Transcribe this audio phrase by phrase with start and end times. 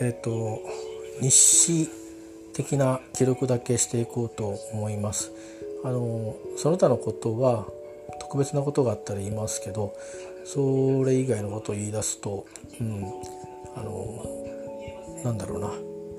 [0.00, 0.60] えっ、ー、と
[1.20, 1.88] 日誌
[2.52, 5.32] 的な記録だけしていこうと思います。
[5.84, 7.66] あのその他のことは
[8.20, 9.94] 特別なことがあったら言いますけど
[10.44, 12.46] それ以外のことを言い出すと、
[12.80, 13.04] うん、
[13.76, 14.24] あの
[15.24, 15.70] なんだろうな、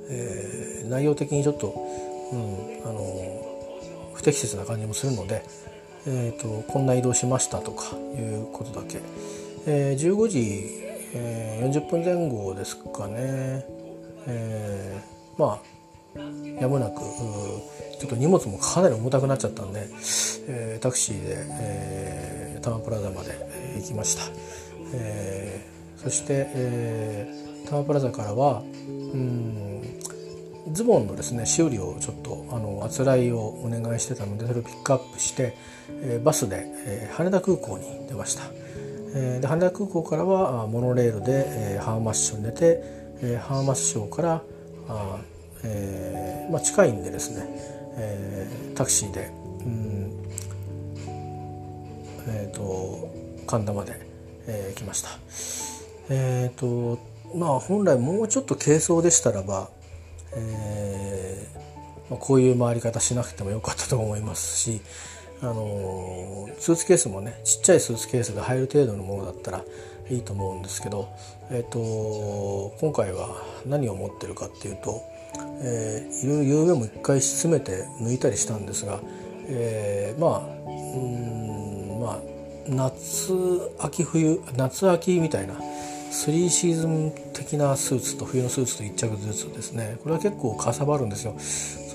[0.09, 1.73] えー、内容的にちょっと、
[2.31, 5.44] うん、あの不適切な感じもするので、
[6.05, 8.99] えーと、こんな移動しましたとかいうことだけ、
[9.66, 13.65] えー、15時、えー、40分前後ですかね、
[14.27, 15.77] えー、まあ
[16.59, 17.02] やむなく
[17.99, 19.88] ちょっと荷物もかなり重たくなっちゃったんで、
[20.48, 23.31] えー、タクシーで、えー、タワプラザまで
[23.77, 24.23] 行きました、
[24.93, 29.67] えー、そして、えー、タワプラザからはうん
[30.71, 35.54] ズボンのですね修理をちょっとあのあつらいをお願いしてたのでそれをピックアップして、
[35.89, 38.43] えー、バスで、えー、羽田空港に出ました、
[39.13, 42.82] えー、で羽田空港からはモノレールで、えー、ハーマス省に出て、
[43.22, 44.44] えー、ハーマス省から
[44.90, 45.20] あ、
[45.63, 47.46] えーまあ、近いんでですね、
[47.98, 49.32] えー、タクシーで、
[49.66, 50.12] うん
[52.28, 53.10] えーと、
[53.48, 54.00] 神田まで、
[54.48, 55.10] えー、来ました。
[56.10, 57.00] えーと
[57.35, 59.70] まあ本来もうちょっと軽装でしたらば、
[60.34, 61.60] えー
[62.10, 64.81] まあ、こういう回り方しなくてもよかったと思いますし、
[65.41, 69.63] あのスーツケースもねちっちゃいスーツケースが入る程度のものだったら
[70.09, 71.09] いいと思うんですけど、
[71.52, 75.02] えーと、今回は何を持ってるかっていうと、
[75.62, 79.02] えー、いろいろ夕べも一回詰めて抜いたりしたんですが、
[79.47, 82.19] えー、まあうんまあ
[82.69, 83.34] 夏
[83.79, 89.97] 秋冬夏秋みたいな3シーズン的なスーツと冬のスーツと1着ずつですね。
[90.03, 91.35] これは結構かさばるんですよ。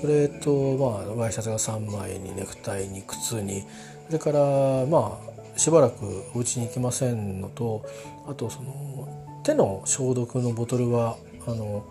[0.03, 3.63] それとまあワイシャツが3枚にネクタイに靴に。
[4.07, 5.17] それからま
[5.55, 7.85] あしばらくお家に行きませんのと
[8.27, 11.15] あとその手の消毒のボトルは
[11.47, 11.85] あの、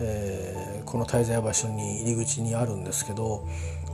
[0.00, 3.46] えー、この滞在場所に入り口にあるんですけど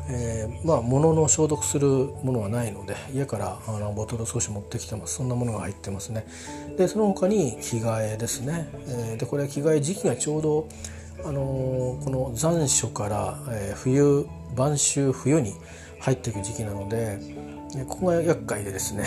[0.08, 5.16] えー、まあ物の消毒するものはないので家からあのボトルを少し持ってきてます。
[5.16, 6.24] そんなものが入ってますね。
[6.78, 10.68] でその他に着替えですね、えー、でこれ着替え時期がちょうど
[11.28, 14.26] あの、この残暑から、え、冬
[14.56, 15.52] 晩秋冬に
[16.00, 17.18] 入っていく時期なので
[17.88, 19.06] ここが厄介でですね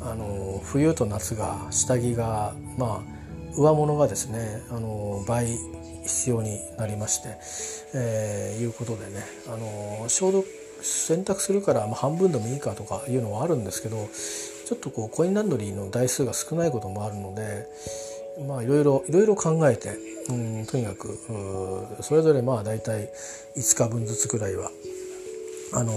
[0.00, 5.58] あの冬と夏が下着がまあ上物がですねあの倍
[6.04, 7.36] 必要になりまして、
[7.94, 10.44] えー、いうことでね、あの消毒
[10.80, 14.08] 洗濯するから、ま、半分でもいいかとかいうのはあるんですけど
[14.66, 17.66] ちょっとこうコインランドリーの台数が少ないこともあるので
[18.46, 19.96] まあいろいろいろいろ考えて、
[20.28, 21.18] うん、とにかく
[22.00, 23.10] それぞれまあ大体
[23.56, 24.70] 5日分ずつくらいは
[25.74, 25.92] あの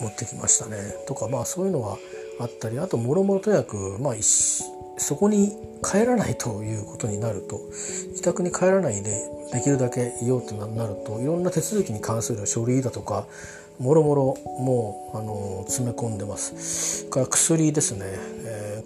[0.00, 0.76] 持ってきましたね。
[1.06, 1.98] とかまあそういうのは
[2.38, 4.14] あったりあともろもろとにかくまあ
[4.96, 5.52] そこに
[5.82, 7.60] 帰らないということになると
[8.08, 13.26] 自宅に帰らないでできるだけいようとなるといろんな手続きに関する書類だとか
[13.78, 17.06] もろもろもうあの詰め込んでます。
[17.06, 18.04] から薬ですね、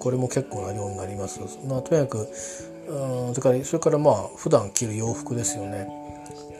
[0.04, 2.28] これも結構な量になります、まあ、とにかく
[2.88, 5.88] うんそれからそれからまあ普段着る洋服ですよね。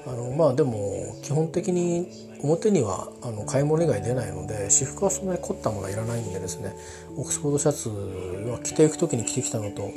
[0.06, 2.09] あのまあでも基本的に
[2.43, 6.75] 表にはあの買い物以外出ないので私服はそんなに凝ったものはいらないんでですね。
[7.16, 7.88] オックスフォードシャツ
[8.50, 9.91] は着ていく時に着てきたのと、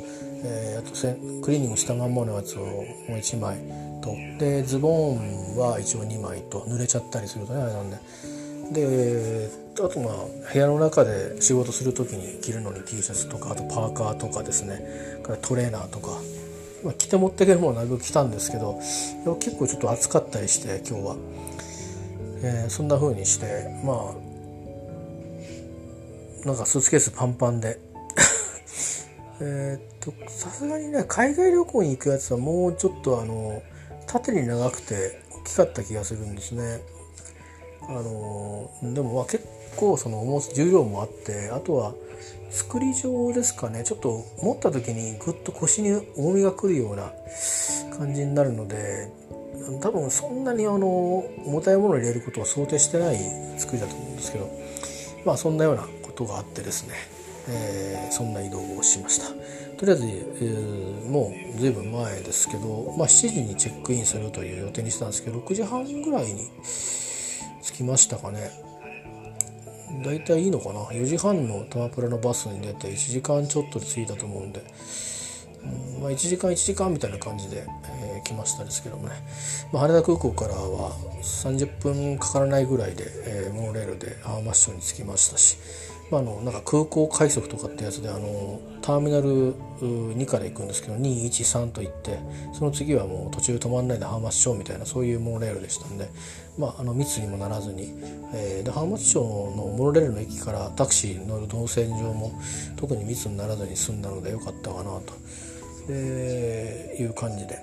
[0.44, 3.58] えー、あとクリーニングしたまんまのやつをもう1枚
[4.02, 4.14] と。
[4.38, 6.60] でズボンは一応2枚と。
[6.68, 7.96] 濡れちゃったりするとねあれなんで。
[8.72, 14.80] であとまあ部屋の中で仕事する時に着るのに T シャツとかあとパーカーとかですね。
[15.22, 16.20] からトレーナーとか。
[16.84, 18.78] まあ、着て持っていけるものなるべく着たんですけど
[19.40, 21.16] 結構ちょっと暑かったりして今日は、
[22.42, 24.14] えー、そんな風にしてま
[26.44, 27.80] あなんかスーツケースパンパンで。
[29.40, 33.62] えっとさすがにね海外旅行に行くやつはもうちょっとあの
[34.06, 36.80] 縦に長くて大きかった気がするんですね。
[37.82, 39.46] あのでもまあ結
[39.76, 41.94] 構その重重量もあってあとは
[42.50, 43.84] 作り上ですかね。
[43.84, 47.12] ちょっと持った時にぐっと腰に重みがくるような
[47.96, 49.10] 感じになるので
[49.80, 53.18] 多分そんなにあの重たいものを入れることを想定してない
[53.58, 54.50] 作りだと思うんですけど
[55.24, 56.94] まあそんなようなことがあってですね、
[57.48, 59.28] えー、そんな移動をしました。
[59.78, 66.50] とりあえず、えー、もう随分前ですけど、まあ、7時にチェックインするという予定にしてたんですけど6時半ぐらいに
[67.78, 68.50] 来ましたかね。
[70.04, 74.64] 大体いいのかな？4時半のタマプラのバスに出て1時間ちょっとで着いたと思うんで、
[76.00, 77.66] まあ、1時間1時間みたいな感じで、
[78.02, 79.14] えー、来ましたですけどもね、
[79.72, 80.92] まあ、羽田空港からは
[81.22, 85.58] 30分かからないぐらいで、えー、モノレールで浜松町に着きましたし、
[86.10, 92.18] まあ、あのなんか空港快速とかってやつであのターミナル2から行くんですけど213と行って
[92.54, 96.08] その次はもう途中止まんないで浜松町みたいなそういうモノレールでしたんで、
[96.56, 97.92] まあ、あの密にもならずに、
[98.34, 102.32] えー、で浜松町のモノレールの駅からタクシーに乗る動線上も
[102.76, 105.12] 特に密にならずに済んだのでよかったかなと、
[105.88, 107.56] えー、いう感じで、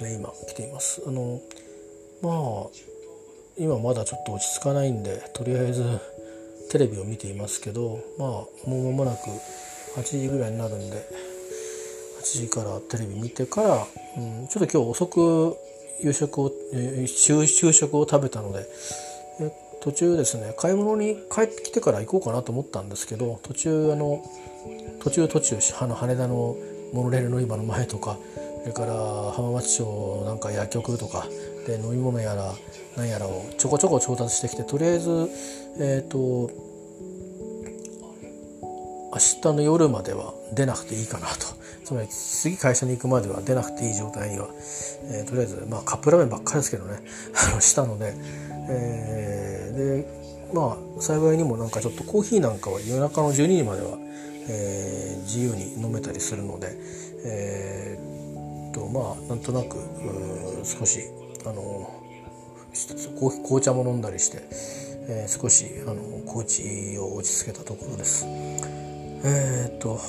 [0.00, 1.02] ね、今来ています。
[1.06, 1.40] あの
[2.22, 2.90] まあ
[3.58, 6.00] 今まだちょっと落ち着かないんでとりあえず
[6.70, 9.28] テレビを見ていますけどまあもう間もなく
[9.96, 11.04] 8時ぐらいになるんで
[12.22, 13.86] 8時からテレビ見てから、
[14.16, 15.56] うん、ちょっと今日遅く
[16.02, 18.66] 夕食を、え、昼食を食べたので
[19.40, 24.22] え途中ですね買い物に帰ってきてから行こうかなと思ったんですけど途中あの
[25.00, 26.56] 途中途中羽田の
[26.92, 28.18] モノレール乗り場の前とか
[28.62, 28.92] それから
[29.32, 31.26] 浜松町なんか薬局とか
[31.66, 32.52] で飲み物やら
[32.96, 35.10] 何やらをちょこちょこ調達してきてとりあえず
[35.78, 36.50] えっ、ー、と
[39.12, 41.60] 明日の夜までは出なくていいかなと。
[41.90, 44.46] つまり次会社に行くまでは出なくていい状態には、
[45.10, 47.00] えー、とりあえず、まあ、カップラーメンばっかりですけどね。
[47.58, 48.14] したので、
[48.68, 53.98] えー、でまあ幸いにもなんかちょっとコーヒーなんかは夜中の12時までは、
[54.52, 56.76] えー、自由に飲めたりするので、
[57.24, 59.76] えー、とまあなんとなく
[60.64, 61.00] 少し
[61.46, 61.88] あの
[63.46, 64.42] 紅茶も飲んだりして、
[65.08, 68.26] えー、少しあの高知を落ち着けたところです。
[69.22, 70.00] えー、っと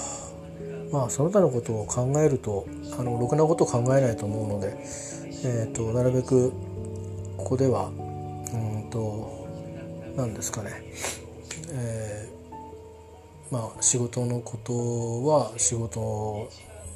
[0.92, 2.66] まあその他のことを考えると
[2.98, 4.78] あのろくなことを考えないと思うので、
[5.44, 6.52] えー、っとなるべく
[7.38, 7.92] ここでは
[8.54, 9.48] うんと
[10.16, 10.72] 何ですかね、
[11.74, 12.21] えー、
[13.52, 16.50] まあ仕事のことは仕事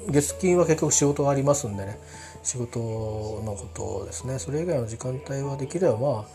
[0.08, 1.98] 月金は結局仕事がありますんでね。
[2.42, 4.38] 仕事のことですね。
[4.38, 6.26] それ以外の時間帯はできればま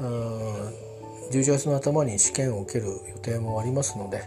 [0.00, 0.88] あうん
[1.30, 4.22] 11月の頭に試験を受ける予定もありますので、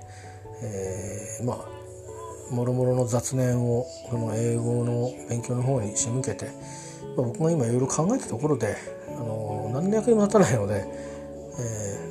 [0.61, 6.45] えー、まあもろもろの雑念をこの英語の勉強の方に仕向けて、
[7.15, 8.75] まあ、僕が今いろいろ考えたところで
[9.07, 10.85] あの何の役にも立たないので、
[11.59, 12.10] え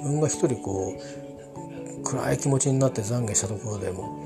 [0.00, 4.24] 自分が一人こう暗い気持ちになって懺悔したところでも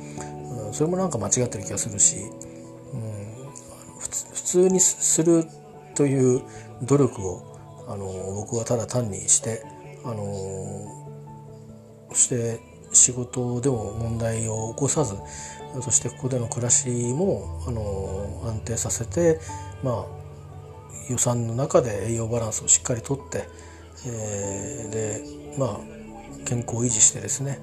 [0.72, 2.16] それもなんか間違ってる気がするし、
[2.92, 3.50] うん、
[3.98, 5.44] 普通にする
[5.94, 6.42] という
[6.82, 9.62] 努力をあの僕はただ単にして
[10.04, 11.06] あの
[12.12, 12.60] して
[12.92, 15.16] 仕事でも問題を起こさず
[15.82, 19.40] そしてここでの暮らしもあの安定させて、
[19.82, 20.06] まあ、
[21.10, 23.48] 予算の中で栄養バランスをしっかりとって、
[24.06, 25.80] えー、でまあ
[26.44, 27.58] 健康を維持してですね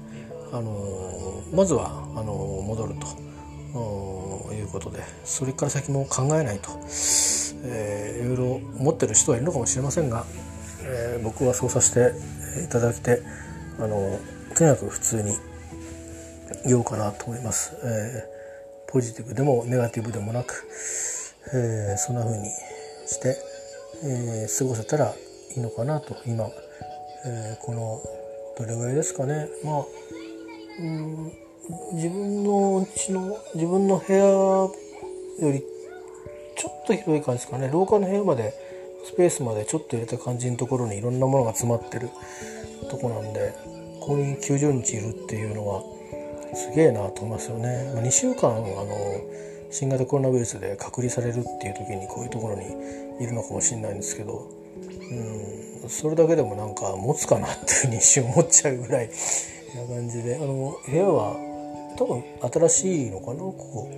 [0.52, 2.94] あのまずはあの戻る
[3.74, 6.70] ということでそれから先も考えないと、
[7.64, 8.44] えー、いろいろ
[8.78, 10.24] 思ってる人はいるのかもしれませんが、
[10.82, 13.22] えー、僕はそうさせていただきて
[13.78, 14.18] あの
[14.54, 15.32] とにかく普通に
[16.66, 17.72] 言おうかなと思います。
[17.82, 20.68] えー、ポジティブでもネガティブでもなく、
[21.54, 22.48] えー、そんな風に
[23.06, 23.36] して、
[24.04, 25.14] えー、過ごせたら
[25.56, 26.48] いいのかなと今、
[27.24, 28.02] えー、この
[28.58, 29.84] どれぐらいですかねまあ
[30.80, 31.32] うん
[31.92, 34.72] 自分の家の自分の部屋よ
[35.40, 35.62] り
[36.56, 38.52] ちょっと広い感じですかね廊下の部屋まで
[39.04, 42.08] スペースまでちょっと入れた感じのところにいろんなものが詰まってる
[42.90, 43.52] とこなんで
[44.00, 45.82] ここに90日いるっていうのは
[46.54, 47.92] すげえなと思いますよね。
[47.94, 49.20] まあ、2週間あの
[49.70, 52.66] 新型コロナウイルスで隔離されるっていう時にこういうところに
[53.20, 54.48] いるのかもしれないんですけど
[55.10, 59.10] うんそれだけでもなんか持つかなっていうふうに一瞬思っちゃうぐらい
[59.74, 61.36] な感じであの部屋は
[61.96, 62.24] 多分
[62.68, 63.94] 新しいのかなここ、う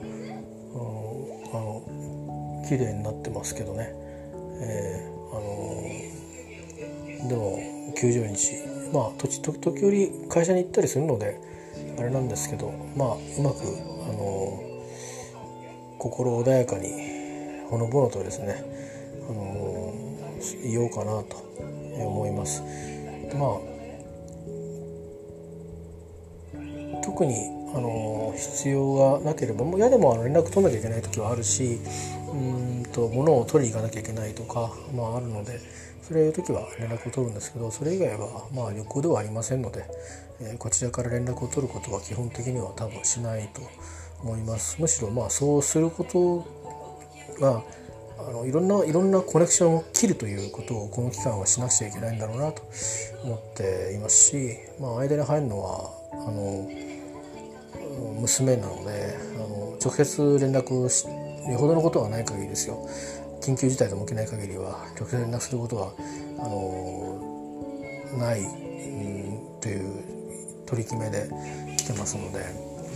[1.57, 3.93] ん、あの綺麗になってますけどね、
[4.61, 5.41] えー、あ
[7.23, 7.59] のでも
[7.97, 8.57] 90日
[8.93, 11.41] まあ時時折会社に行ったりするので
[11.99, 13.61] あれなんですけどまあうまく
[14.09, 14.63] あの
[15.99, 16.91] 心穏やかに
[17.69, 18.63] ほのぼのとですね
[19.29, 19.93] あの
[20.63, 21.45] 言おうかなと。
[22.03, 22.63] 思います。
[23.37, 23.75] まあ
[27.03, 27.35] 特に
[27.75, 31.79] あの必要がなければもう嫌でもあの連絡取んなきゃいけない時はあるし
[32.33, 35.59] うんと物を取りに行かなきゃいけないとか、まあ、あるので
[36.03, 39.85] それいう時は連絡を取るんですけどそれ以外はまあ旅行ではありませんので、
[40.41, 43.63] えー、こちらから連絡を取ることは基本的には多分しないと
[44.23, 46.47] 思いますむしろまあそうすること
[47.41, 47.63] が
[48.27, 52.63] あのいろんないろんなコネクションを切るということをこの期間はしなくちゃいけないんだろうなと
[53.23, 56.69] 思っていますし、まあ、間に入るのはあの
[58.21, 61.07] 娘なのであの直接連絡し
[61.51, 62.89] よほどのことはない限りですよ。
[63.43, 65.93] 緊急事態でも起きない限りは直接連絡することは
[66.39, 71.29] あのない、うん、という取り決めで
[71.77, 72.39] 来てますので、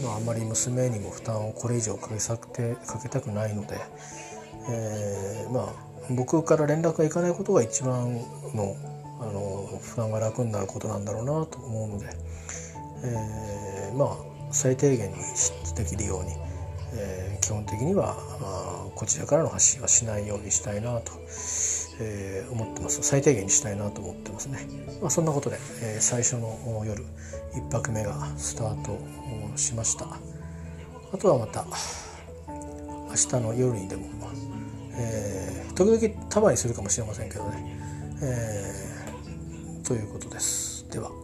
[0.03, 3.77] まあ、あんまり娘にも負担をこれ以上かけさてかけたくないので、
[4.71, 5.18] え、
[5.53, 8.15] まあ僕から連絡がいかないことが一番
[8.55, 8.77] の
[9.21, 12.07] あの負担が楽になることなんだろうなと思うので、
[13.03, 14.17] えー、まあ
[14.53, 15.17] 最低限に
[15.77, 16.31] できるように、
[16.95, 21.13] えー、基本的にはあこちらからの発信はしないようにしたいなと、
[22.01, 23.03] えー、思ってます。
[23.03, 24.61] 最低限にしたいなと思ってますね、
[25.01, 27.05] まあ、そんなことで、えー、最初の夜
[27.55, 28.99] 1泊目がスタート
[29.57, 30.07] しました。
[31.13, 31.65] あとはまた
[33.09, 34.07] 明日の夜にでも、
[34.99, 37.79] えー、時々束にするかもしれませんけどね、
[38.23, 40.89] えー、ということです。
[40.91, 41.18] では。